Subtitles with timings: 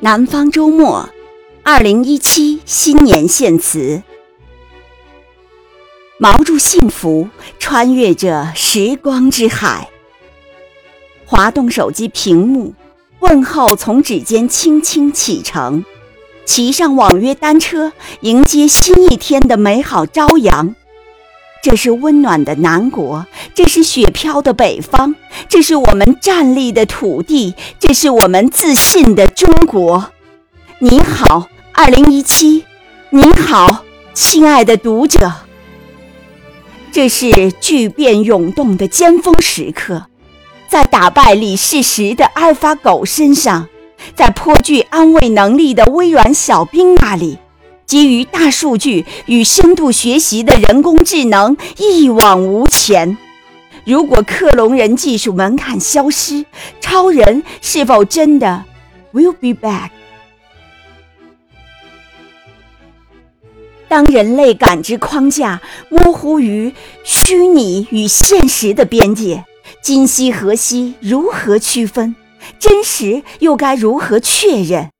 [0.00, 1.08] 南方周末，
[1.62, 4.02] 二零一七新年献词。
[6.20, 9.88] 锚住幸福，穿越着时光之海。
[11.24, 12.74] 滑动手机屏幕，
[13.20, 15.82] 问候从指尖轻轻启程，
[16.44, 20.74] 骑上网约单车，迎接新一天的美好朝阳。
[21.62, 23.26] 这是温暖的南国，
[23.56, 25.14] 这是雪飘的北方，
[25.48, 30.10] 这是我们站立的土地，这是我们自信的中国。
[30.78, 32.66] 你好，二零一七，
[33.08, 35.32] 你好，亲爱的读者。
[36.92, 40.04] 这是巨变涌动的尖峰时刻，
[40.68, 43.68] 在打败李世石的阿尔法狗身上，
[44.14, 47.38] 在颇具安慰能力的微软小兵那里。
[47.86, 53.16] 基于大数据与深度学习的人工智能一往无前。
[53.86, 56.44] 如果克隆人技术门槛消失，
[56.80, 58.64] 超人是否真的
[59.12, 59.90] will be back？
[63.86, 66.74] 当人类感知框架模糊于
[67.04, 69.44] 虚拟与现实的边界，
[69.80, 70.94] 今夕何夕？
[70.98, 72.16] 如何区分
[72.58, 73.22] 真实？
[73.38, 74.90] 又该如何确认？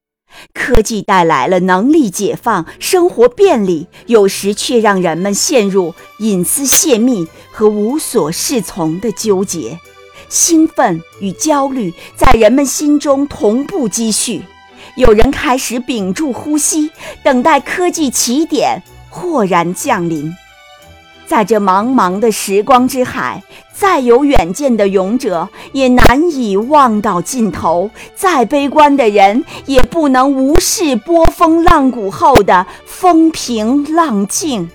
[0.55, 9.79] 科技带来了能力解放、生活便利，有时却让人们陷入隐私泄密和无所适从的纠结。
[10.29, 14.43] 兴奋与焦虑在人们心中同步积蓄，
[14.97, 16.91] 有人开始屏住呼吸，
[17.23, 20.35] 等待科技起点豁然降临。
[21.27, 34.71] 在这茫茫的时光之海，再有远见的勇者也难以望到尽头；再悲观的人也不能无视波峰浪谷后的风平浪静。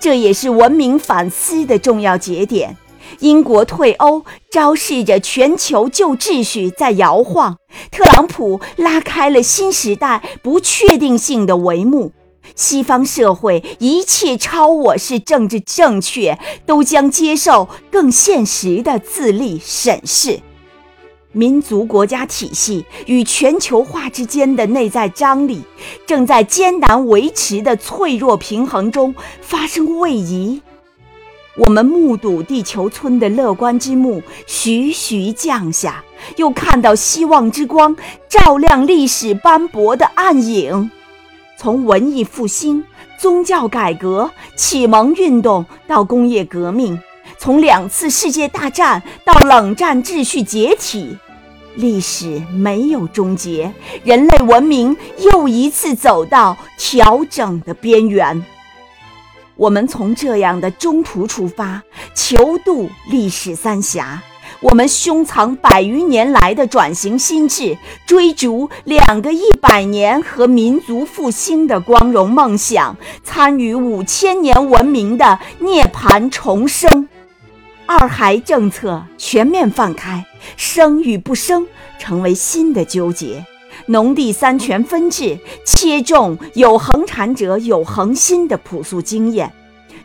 [0.00, 2.76] 这也是文明反思的重要节点。
[3.20, 7.56] 英国退欧昭示着全球旧秩序在摇晃，
[7.90, 12.12] 特朗普拉开了新时代不确定性的帷幕。
[12.54, 20.40] 西方社会一切超我是政治正确，都将接受更现实的自立审视。
[21.32, 25.62] 民族国家体系与全球化之间的内在张力，
[26.06, 30.62] 正在艰难维持的脆弱平衡中发生位移。
[31.56, 36.02] 我们目睹地球村的乐观之幕徐徐降下，
[36.36, 37.94] 又看到希望之光
[38.28, 40.90] 照亮历史斑驳的暗影。
[41.58, 42.84] 从文艺复兴、
[43.18, 46.96] 宗教改革、启蒙运动到工业革命，
[47.36, 51.18] 从两次世界大战到冷战秩序解体，
[51.74, 53.72] 历史没有终结，
[54.04, 58.40] 人类文明又一次走到调整的边缘。
[59.56, 61.82] 我们从这样的中途出发，
[62.14, 64.22] 求渡历史三峡。
[64.60, 77.08] 我们胸藏百余年来的转型心智，追逐两个一百年和民族复兴的光荣梦想，参与五千年文明的涅槃重生。
[77.86, 80.26] 二孩政策全面放开，
[80.56, 81.68] 生与不生
[82.00, 83.46] 成为新的纠结。
[83.86, 89.52] 农地三权分置，切中有恒产者有恒心的朴素经验。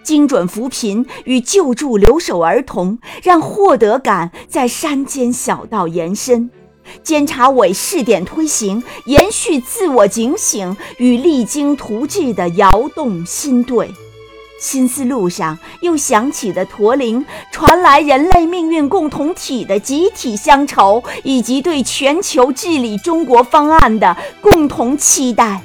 [0.03, 6.49] 精准扶贫与救助留守儿童，让获得感在山间小道延伸；
[7.01, 13.89] 监察委试点推行，延续自我警醒与励精图治的摇动新队。
[14.59, 25.61] 新思路上又响起的驼铃，传来人类命运共同体的集体乡愁，以及对全球治理中国方案的共同期待。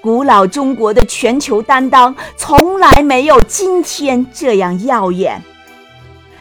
[0.00, 5.42] 古老中国的全球担当从来没有今天这样耀眼。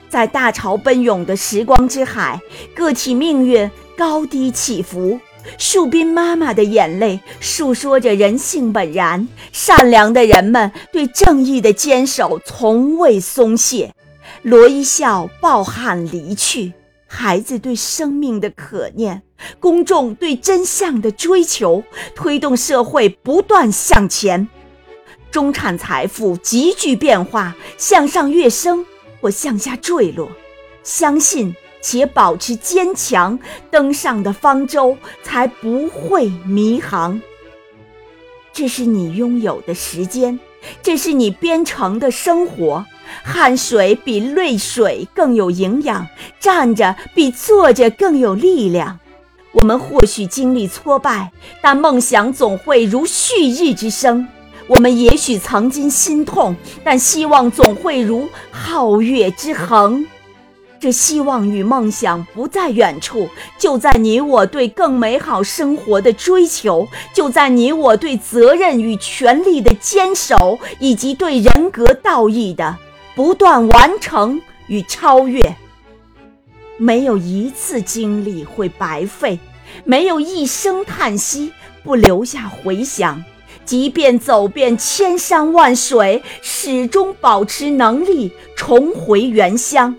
[0.09, 2.40] 在大潮奔涌的时光之海，
[2.73, 5.19] 个体命运高低起伏。
[5.57, 13.94] 树斌妈妈的眼泪诉说着人性本然，善良的人们对正义的坚守从未松懈。
[14.41, 16.73] 罗一笑抱憾离去。
[17.07, 19.23] 孩子对生命的可念，
[19.59, 21.84] 公众对真相的追求，
[22.14, 24.47] 推动社会不断向前。
[25.32, 28.85] 中产财富急剧变化，向上跃升
[29.22, 30.29] 或向下坠落。
[30.84, 33.40] 相信且保持坚强，
[33.70, 37.22] 登上的方舟才不会迷航。
[38.53, 40.40] 这是你拥有的时间，
[40.82, 42.85] 这是你编程的生活。
[43.24, 46.08] 汗水比泪水更有营养，
[46.40, 49.00] 站着比坐着更有力量。
[49.54, 51.32] 我们或许经历挫败，
[51.62, 54.28] 但梦想总会如旭日之升。
[54.68, 60.06] 我们也许曾经心痛，但希望总会如皓月之恒。
[60.80, 63.28] 这希望与梦想不在远处，
[63.58, 72.78] 就在你我对更美好生活的追求，就在你我对责任与权利的坚守，以及对人格道义的
[73.17, 75.55] 不断完成与超越。
[76.78, 79.40] 没有一次经历会白费，
[79.84, 81.52] 没有一声叹息
[81.84, 83.25] 不留下回响。
[83.66, 89.96] 即便走遍千山万水，始终保持能力重回原乡。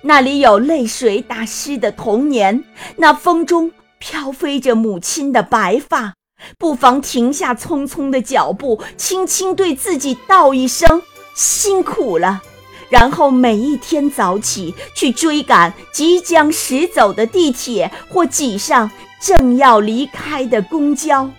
[0.00, 2.64] 那里有泪水打湿的童年，
[2.96, 6.14] 那风中飘飞着母亲的白发。
[6.56, 11.02] 不妨停下匆匆的脚步，轻轻对自己道一声
[11.36, 12.40] 辛苦了，
[12.88, 18.90] 然后每一天早起去追赶即将驶走的地铁，或挤上
[19.20, 21.30] 正要离开的公交。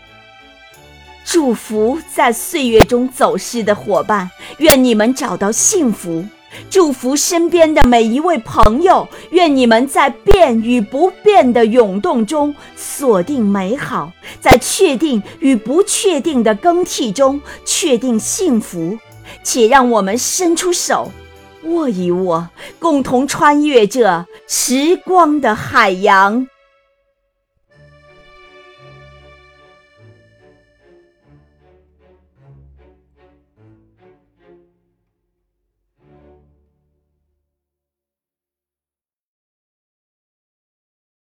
[1.26, 4.30] 祝福在岁月中走失的伙伴，
[4.60, 6.24] 愿你们找到幸福；
[6.70, 18.98] 祝福身边的每一位朋友，愿你们在变与不变的涌动中锁定美好，在确定与不确定的更替中确定幸福。
[19.44, 21.12] 且让我们伸出手，
[21.64, 22.48] 握一握，
[22.80, 26.48] 共同穿越这时光的海洋。